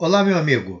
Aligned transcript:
Olá, 0.00 0.22
meu 0.22 0.38
amigo. 0.38 0.80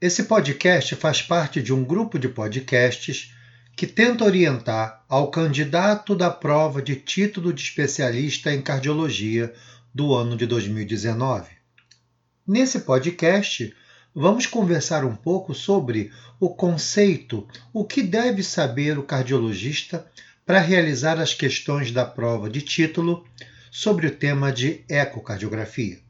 Esse 0.00 0.24
podcast 0.24 0.96
faz 0.96 1.22
parte 1.22 1.62
de 1.62 1.72
um 1.72 1.84
grupo 1.84 2.18
de 2.18 2.28
podcasts 2.28 3.32
que 3.76 3.86
tenta 3.86 4.24
orientar 4.24 5.04
ao 5.08 5.30
candidato 5.30 6.16
da 6.16 6.28
prova 6.28 6.82
de 6.82 6.96
título 6.96 7.52
de 7.52 7.62
especialista 7.62 8.52
em 8.52 8.60
cardiologia 8.60 9.54
do 9.94 10.12
ano 10.12 10.36
de 10.36 10.44
2019. 10.44 11.52
Nesse 12.44 12.80
podcast, 12.80 13.72
vamos 14.12 14.44
conversar 14.44 15.04
um 15.04 15.14
pouco 15.14 15.54
sobre 15.54 16.10
o 16.40 16.50
conceito, 16.50 17.46
o 17.72 17.84
que 17.84 18.02
deve 18.02 18.42
saber 18.42 18.98
o 18.98 19.04
cardiologista 19.04 20.04
para 20.44 20.58
realizar 20.58 21.20
as 21.20 21.32
questões 21.32 21.92
da 21.92 22.04
prova 22.04 22.50
de 22.50 22.60
título 22.60 23.24
sobre 23.70 24.08
o 24.08 24.10
tema 24.10 24.50
de 24.50 24.84
ecocardiografia. 24.88 26.09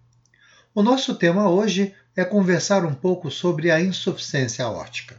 O 0.72 0.84
nosso 0.84 1.16
tema 1.16 1.50
hoje 1.50 1.92
é 2.14 2.24
conversar 2.24 2.84
um 2.84 2.94
pouco 2.94 3.28
sobre 3.28 3.72
a 3.72 3.80
insuficiência 3.80 4.64
aórtica. 4.64 5.16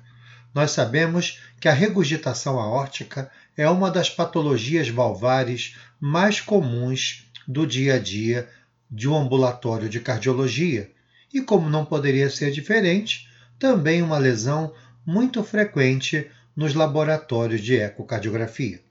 Nós 0.54 0.72
sabemos 0.72 1.42
que 1.60 1.68
a 1.68 1.74
regurgitação 1.74 2.58
aórtica 2.58 3.30
é 3.58 3.70
uma 3.70 3.92
das 3.92 4.10
patologias 4.10 4.88
valvares 4.88 5.76
mais 6.00 6.40
comuns 6.40 7.30
do 7.46 7.68
dia 7.68 7.96
a 7.96 8.00
dia 8.00 8.48
de 8.90 9.10
um 9.10 9.16
ambulatório 9.16 9.90
de 9.90 10.00
cardiologia 10.00 10.90
e, 11.34 11.42
como 11.42 11.70
não 11.70 11.84
poderia 11.84 12.30
ser 12.30 12.52
diferente, 12.52 13.30
também 13.60 14.02
uma 14.02 14.18
lesão 14.18 14.74
muito 15.06 15.44
frequente 15.44 16.32
nos 16.56 16.74
laboratórios 16.74 17.60
de 17.60 17.76
ecocardiografia. 17.76 18.82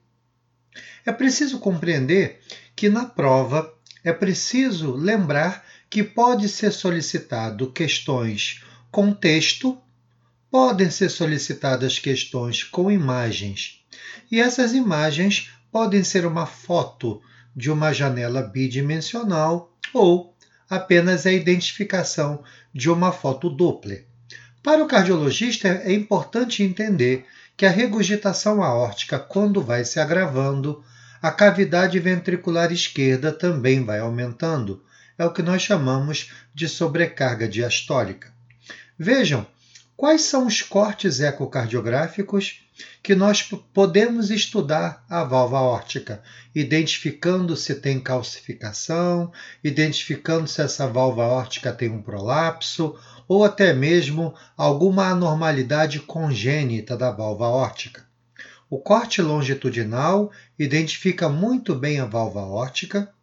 É 1.03 1.11
preciso 1.11 1.57
compreender 1.57 2.39
que 2.75 2.87
na 2.87 3.05
prova 3.05 3.73
é 4.03 4.13
preciso 4.13 4.91
lembrar 4.91 5.63
que 5.91 6.05
pode 6.05 6.47
ser 6.47 6.71
solicitado 6.71 7.69
questões 7.69 8.63
com 8.89 9.13
texto, 9.13 9.77
podem 10.49 10.89
ser 10.89 11.09
solicitadas 11.09 11.99
questões 11.99 12.63
com 12.63 12.89
imagens, 12.89 13.83
e 14.31 14.39
essas 14.39 14.71
imagens 14.73 15.51
podem 15.69 16.01
ser 16.01 16.25
uma 16.25 16.45
foto 16.45 17.21
de 17.53 17.69
uma 17.69 17.91
janela 17.91 18.41
bidimensional 18.41 19.75
ou 19.93 20.33
apenas 20.69 21.25
a 21.25 21.31
identificação 21.33 22.41
de 22.73 22.89
uma 22.89 23.11
foto 23.11 23.49
dupla. 23.49 23.97
Para 24.63 24.81
o 24.81 24.87
cardiologista 24.87 25.67
é 25.67 25.91
importante 25.91 26.63
entender 26.63 27.25
que 27.57 27.65
a 27.65 27.69
regurgitação 27.69 28.63
aórtica, 28.63 29.19
quando 29.19 29.61
vai 29.61 29.83
se 29.83 29.99
agravando, 29.99 30.81
a 31.21 31.31
cavidade 31.31 31.99
ventricular 31.99 32.71
esquerda 32.71 33.29
também 33.29 33.83
vai 33.83 33.99
aumentando, 33.99 34.81
é 35.21 35.25
o 35.25 35.31
que 35.31 35.43
nós 35.43 35.61
chamamos 35.61 36.31
de 36.51 36.67
sobrecarga 36.67 37.47
diastólica. 37.47 38.33
Vejam 38.97 39.45
quais 39.95 40.23
são 40.23 40.47
os 40.47 40.63
cortes 40.63 41.19
ecocardiográficos 41.19 42.63
que 43.03 43.13
nós 43.13 43.43
podemos 43.43 44.31
estudar 44.31 45.05
a 45.07 45.23
válvula 45.23 45.59
aórtica, 45.59 46.23
identificando 46.55 47.55
se 47.55 47.75
tem 47.75 47.99
calcificação, 47.99 49.31
identificando 49.63 50.47
se 50.47 50.59
essa 50.59 50.87
válvula 50.87 51.25
aórtica 51.25 51.71
tem 51.71 51.89
um 51.89 52.01
prolapso 52.01 52.97
ou 53.27 53.45
até 53.45 53.73
mesmo 53.73 54.33
alguma 54.57 55.09
anormalidade 55.09 55.99
congênita 55.99 56.97
da 56.97 57.11
válvula 57.11 57.49
aórtica. 57.49 58.03
O 58.67 58.79
corte 58.79 59.21
longitudinal 59.21 60.31
identifica 60.57 61.29
muito 61.29 61.75
bem 61.75 61.99
a 61.99 62.05
válvula 62.05 62.45
aórtica, 62.45 63.13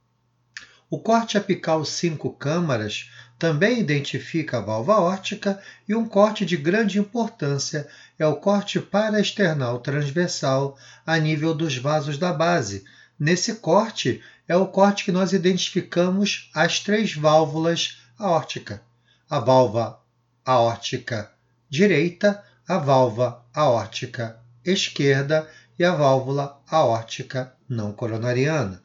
o 0.91 0.99
corte 0.99 1.37
apical 1.37 1.85
5 1.85 2.31
câmaras 2.33 3.11
também 3.39 3.79
identifica 3.79 4.59
a 4.59 4.61
válvula 4.61 4.97
aórtica 4.97 5.63
e 5.87 5.95
um 5.95 6.09
corte 6.09 6.47
de 6.47 6.57
grande 6.57 6.99
importância 6.99 7.87
é 8.19 8.27
o 8.27 8.37
corte 8.37 8.81
paraesternal 8.81 9.81
transversal 9.81 10.79
a 11.07 11.19
nível 11.19 11.55
dos 11.55 11.77
vasos 11.77 12.17
da 12.17 12.33
base. 12.33 12.85
Nesse 13.19 13.57
corte 13.57 14.23
é 14.49 14.57
o 14.57 14.67
corte 14.67 15.05
que 15.05 15.13
nós 15.13 15.33
identificamos 15.33 16.51
as 16.55 16.81
três 16.81 17.15
válvulas 17.15 17.99
aórtica. 18.19 18.83
A 19.29 19.39
válvula 19.39 20.01
aórtica 20.45 21.31
direita, 21.69 22.43
a 22.67 22.79
válvula 22.79 23.45
aórtica 23.55 24.41
esquerda 24.65 25.49
e 25.79 25.85
a 25.85 25.93
válvula 25.93 26.61
aórtica 26.67 27.55
não 27.69 27.93
coronariana. 27.93 28.83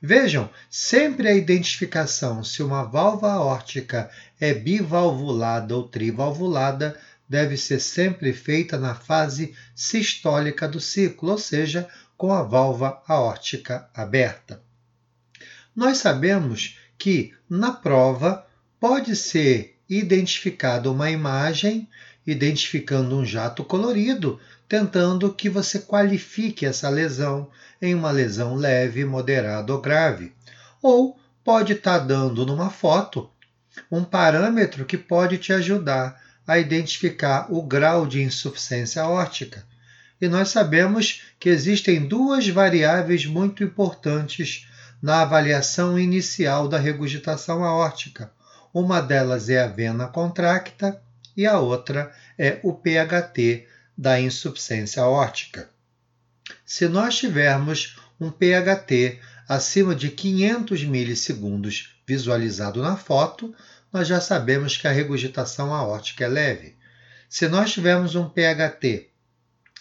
Vejam, 0.00 0.50
sempre 0.68 1.28
a 1.28 1.34
identificação 1.34 2.44
se 2.44 2.62
uma 2.62 2.82
válvula 2.82 3.32
aórtica 3.32 4.10
é 4.38 4.52
bivalvulada 4.52 5.74
ou 5.74 5.88
trivalvulada 5.88 7.00
deve 7.28 7.56
ser 7.56 7.80
sempre 7.80 8.32
feita 8.32 8.78
na 8.78 8.94
fase 8.94 9.56
sistólica 9.74 10.68
do 10.68 10.80
ciclo, 10.80 11.30
ou 11.30 11.38
seja, 11.38 11.88
com 12.16 12.32
a 12.32 12.42
válvula 12.42 13.02
aórtica 13.08 13.88
aberta. 13.94 14.62
Nós 15.74 15.98
sabemos 15.98 16.78
que 16.98 17.34
na 17.48 17.72
prova 17.72 18.46
pode 18.78 19.16
ser 19.16 19.73
identificada 19.88 20.90
uma 20.90 21.10
imagem 21.10 21.88
identificando 22.26 23.16
um 23.16 23.24
jato 23.24 23.62
colorido, 23.62 24.40
tentando 24.68 25.32
que 25.32 25.50
você 25.50 25.78
qualifique 25.78 26.64
essa 26.64 26.88
lesão 26.88 27.50
em 27.80 27.94
uma 27.94 28.10
lesão 28.10 28.54
leve, 28.54 29.04
moderada 29.04 29.72
ou 29.72 29.80
grave. 29.80 30.32
Ou 30.82 31.18
pode 31.44 31.74
estar 31.74 32.00
tá 32.00 32.04
dando 32.04 32.46
numa 32.46 32.70
foto 32.70 33.30
um 33.90 34.02
parâmetro 34.02 34.84
que 34.84 34.96
pode 34.96 35.36
te 35.38 35.52
ajudar 35.52 36.20
a 36.46 36.58
identificar 36.58 37.52
o 37.52 37.62
grau 37.62 38.06
de 38.06 38.22
insuficiência 38.22 39.02
aórtica. 39.02 39.64
E 40.20 40.28
nós 40.28 40.48
sabemos 40.48 41.22
que 41.38 41.48
existem 41.48 42.06
duas 42.06 42.48
variáveis 42.48 43.26
muito 43.26 43.62
importantes 43.62 44.66
na 45.02 45.22
avaliação 45.22 45.98
inicial 45.98 46.68
da 46.68 46.78
regurgitação 46.78 47.62
aórtica. 47.62 48.30
Uma 48.74 49.00
delas 49.00 49.48
é 49.48 49.62
a 49.62 49.68
vena 49.68 50.08
contracta 50.08 51.00
e 51.36 51.46
a 51.46 51.60
outra 51.60 52.12
é 52.36 52.58
o 52.64 52.72
PHT 52.72 53.68
da 53.96 54.20
insuficiência 54.20 55.00
aórtica. 55.00 55.70
Se 56.66 56.88
nós 56.88 57.16
tivermos 57.16 57.96
um 58.20 58.32
PHT 58.32 59.20
acima 59.48 59.94
de 59.94 60.10
500 60.10 60.82
milissegundos 60.82 61.94
visualizado 62.04 62.82
na 62.82 62.96
foto, 62.96 63.54
nós 63.92 64.08
já 64.08 64.20
sabemos 64.20 64.76
que 64.76 64.88
a 64.88 64.90
regurgitação 64.90 65.72
aórtica 65.72 66.24
é 66.24 66.28
leve. 66.28 66.76
Se 67.28 67.46
nós 67.46 67.72
tivermos 67.72 68.16
um 68.16 68.28
PHT 68.28 69.08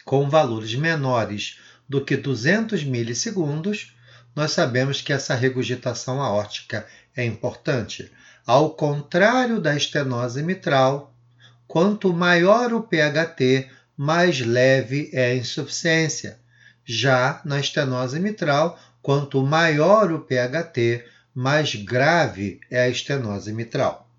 com 0.06 0.30
valores 0.30 0.75
menores 0.75 1.60
do 1.90 2.06
que 2.06 2.16
200 2.16 2.84
milissegundos, 2.84 3.96
nós 4.36 4.52
sabemos 4.52 5.02
que 5.02 5.12
essa 5.12 5.34
regurgitação 5.34 6.22
aórtica 6.22 6.86
é 7.16 7.25
importante. 7.25 8.12
Ao 8.46 8.72
contrário 8.72 9.62
da 9.62 9.74
estenose 9.74 10.44
mitral, 10.44 11.14
quanto 11.66 12.12
maior 12.12 12.74
o 12.74 12.81
PHT, 12.81 13.70
mais 13.96 14.42
leve 14.42 15.09
é 15.14 15.28
a 15.28 15.36
insuficiência. 15.36 16.38
Já 16.84 17.40
na 17.46 17.58
estenose 17.62 18.20
mitral, 18.20 18.78
quanto 19.02 19.42
maior 19.42 20.12
o 20.12 20.20
PHT, 20.20 21.06
mais 21.34 21.74
grave 21.74 22.59
é 22.70 22.81
a 22.81 22.90
estenose 22.90 23.54
mitral. 23.54 24.09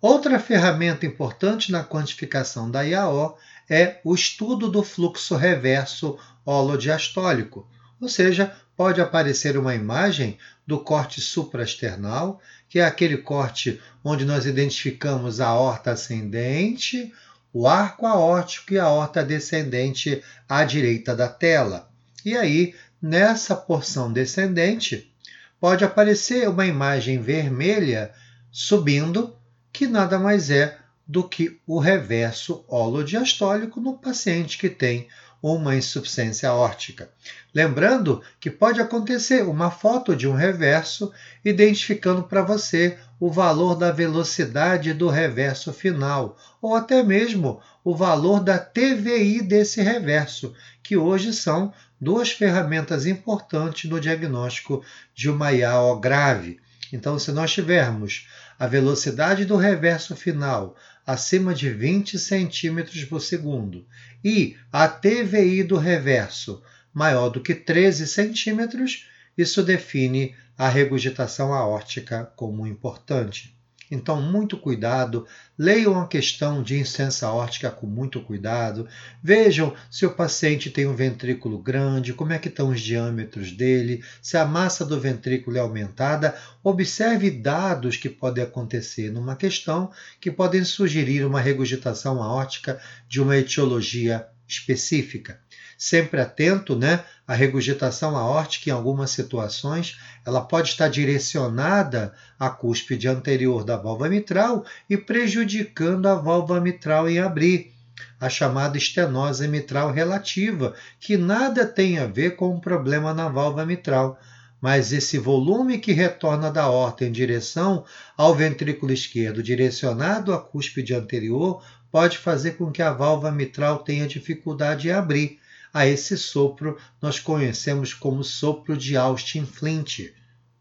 Outra 0.00 0.40
ferramenta 0.40 1.04
importante 1.04 1.70
na 1.70 1.84
quantificação 1.84 2.70
da 2.70 2.80
IAO 2.80 3.36
é 3.68 4.00
o 4.02 4.14
estudo 4.14 4.70
do 4.70 4.82
fluxo 4.82 5.36
reverso 5.36 6.18
holodiastólico, 6.46 7.68
ou 8.00 8.08
seja, 8.08 8.54
pode 8.76 9.00
aparecer 9.00 9.58
uma 9.58 9.74
imagem 9.74 10.38
do 10.66 10.78
corte 10.78 11.20
supraesternal, 11.20 12.40
que 12.68 12.78
é 12.78 12.84
aquele 12.84 13.18
corte 13.18 13.80
onde 14.02 14.24
nós 14.24 14.46
identificamos 14.46 15.40
a 15.40 15.48
aorta 15.48 15.90
ascendente, 15.92 17.12
o 17.52 17.66
arco 17.66 18.06
aórtico 18.06 18.72
e 18.72 18.78
a 18.78 18.84
aorta 18.84 19.22
descendente 19.22 20.22
à 20.48 20.64
direita 20.64 21.14
da 21.14 21.28
tela. 21.28 21.90
E 22.24 22.36
aí, 22.36 22.74
nessa 23.02 23.54
porção 23.54 24.12
descendente, 24.12 25.12
pode 25.60 25.84
aparecer 25.84 26.48
uma 26.48 26.66
imagem 26.66 27.20
vermelha 27.20 28.12
subindo, 28.50 29.36
que 29.72 29.86
nada 29.86 30.18
mais 30.18 30.50
é 30.50 30.78
do 31.06 31.28
que 31.28 31.60
o 31.66 31.78
reverso 31.78 32.64
holodiastólico 32.68 33.80
no 33.80 33.98
paciente 33.98 34.56
que 34.56 34.70
tem 34.70 35.08
uma 35.42 35.74
insuficiência 35.74 36.48
aórtica. 36.48 37.10
Lembrando 37.54 38.22
que 38.38 38.50
pode 38.50 38.80
acontecer 38.80 39.42
uma 39.42 39.70
foto 39.70 40.14
de 40.14 40.28
um 40.28 40.34
reverso 40.34 41.12
identificando 41.44 42.22
para 42.22 42.42
você 42.42 42.98
o 43.18 43.30
valor 43.30 43.74
da 43.74 43.90
velocidade 43.90 44.92
do 44.94 45.08
reverso 45.08 45.72
final, 45.72 46.36
ou 46.60 46.74
até 46.74 47.02
mesmo 47.02 47.60
o 47.84 47.94
valor 47.94 48.40
da 48.40 48.58
TVI 48.58 49.42
desse 49.42 49.82
reverso, 49.82 50.54
que 50.82 50.96
hoje 50.96 51.32
são 51.32 51.72
duas 52.00 52.30
ferramentas 52.30 53.06
importantes 53.06 53.90
no 53.90 54.00
diagnóstico 54.00 54.82
de 55.14 55.28
uma 55.28 55.52
IAO 55.52 55.98
grave. 55.98 56.60
Então, 56.92 57.18
se 57.18 57.30
nós 57.30 57.52
tivermos 57.52 58.26
a 58.58 58.66
velocidade 58.66 59.44
do 59.44 59.56
reverso 59.56 60.16
final 60.16 60.76
acima 61.06 61.54
de 61.54 61.70
20 61.70 62.18
cm 62.18 63.06
por 63.08 63.20
segundo 63.20 63.86
e 64.24 64.56
a 64.72 64.86
TVI 64.88 65.62
do 65.62 65.76
reverso 65.76 66.62
maior 66.92 67.28
do 67.28 67.40
que 67.40 67.54
13 67.54 68.06
centímetros, 68.06 69.06
isso 69.36 69.62
define 69.62 70.34
a 70.56 70.68
regurgitação 70.68 71.52
aórtica 71.52 72.30
como 72.36 72.66
importante. 72.66 73.56
Então, 73.90 74.22
muito 74.22 74.56
cuidado, 74.56 75.26
leiam 75.58 76.00
a 76.00 76.06
questão 76.06 76.62
de 76.62 76.78
insuficiência 76.78 77.26
aórtica 77.26 77.70
com 77.70 77.86
muito 77.86 78.20
cuidado, 78.20 78.86
vejam 79.22 79.74
se 79.90 80.06
o 80.06 80.14
paciente 80.14 80.70
tem 80.70 80.86
um 80.86 80.94
ventrículo 80.94 81.58
grande, 81.58 82.14
como 82.14 82.32
é 82.32 82.38
que 82.38 82.48
estão 82.48 82.68
os 82.68 82.80
diâmetros 82.80 83.50
dele, 83.50 84.04
se 84.22 84.36
a 84.36 84.44
massa 84.44 84.84
do 84.84 85.00
ventrículo 85.00 85.56
é 85.56 85.60
aumentada, 85.60 86.36
observe 86.62 87.30
dados 87.30 87.96
que 87.96 88.08
podem 88.08 88.44
acontecer 88.44 89.10
numa 89.10 89.34
questão 89.34 89.90
que 90.20 90.30
podem 90.30 90.62
sugerir 90.64 91.24
uma 91.24 91.40
regurgitação 91.40 92.22
aórtica 92.22 92.80
de 93.08 93.20
uma 93.20 93.36
etiologia 93.36 94.26
específica. 94.46 95.40
Sempre 95.78 96.20
atento, 96.20 96.76
né? 96.76 97.02
A 97.30 97.34
regurgitação 97.34 98.16
aórtica, 98.16 98.70
em 98.70 98.72
algumas 98.72 99.12
situações, 99.12 99.96
ela 100.26 100.40
pode 100.40 100.70
estar 100.70 100.88
direcionada 100.88 102.12
à 102.36 102.50
cúspide 102.50 103.06
anterior 103.06 103.62
da 103.62 103.76
válvula 103.76 104.08
mitral 104.08 104.64
e 104.88 104.96
prejudicando 104.96 106.06
a 106.06 106.16
válvula 106.16 106.60
mitral 106.60 107.08
em 107.08 107.20
abrir, 107.20 107.72
a 108.18 108.28
chamada 108.28 108.76
estenose 108.76 109.46
mitral 109.46 109.92
relativa, 109.92 110.74
que 110.98 111.16
nada 111.16 111.64
tem 111.64 112.00
a 112.00 112.06
ver 112.08 112.34
com 112.34 112.52
um 112.52 112.58
problema 112.58 113.14
na 113.14 113.28
válvula 113.28 113.64
mitral. 113.64 114.18
Mas 114.60 114.92
esse 114.92 115.16
volume 115.16 115.78
que 115.78 115.92
retorna 115.92 116.50
da 116.50 116.68
horta 116.68 117.04
em 117.04 117.12
direção 117.12 117.84
ao 118.16 118.34
ventrículo 118.34 118.92
esquerdo, 118.92 119.40
direcionado 119.40 120.34
à 120.34 120.40
cúspide 120.40 120.94
anterior, 120.94 121.62
pode 121.92 122.18
fazer 122.18 122.56
com 122.56 122.72
que 122.72 122.82
a 122.82 122.90
válvula 122.92 123.30
mitral 123.30 123.84
tenha 123.84 124.08
dificuldade 124.08 124.88
em 124.88 124.90
abrir 124.90 125.39
a 125.72 125.86
esse 125.86 126.16
sopro 126.16 126.78
nós 127.00 127.18
conhecemos 127.18 127.94
como 127.94 128.24
sopro 128.24 128.76
de 128.76 128.96
Austin 128.96 129.46
Flint, 129.46 130.10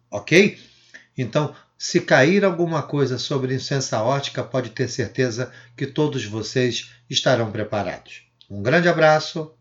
ok? 0.09 0.59
Então, 1.17 1.55
se 1.77 2.01
cair 2.01 2.43
alguma 2.43 2.81
coisa 2.83 3.17
sobre 3.17 3.53
insuficiência 3.53 3.99
ótica, 4.01 4.43
pode 4.43 4.71
ter 4.71 4.87
certeza 4.87 5.51
que 5.75 5.87
todos 5.87 6.25
vocês 6.25 6.91
estarão 7.09 7.51
preparados. 7.51 8.23
Um 8.49 8.61
grande 8.61 8.89
abraço 8.89 9.53